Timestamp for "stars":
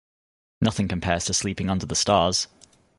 1.95-2.47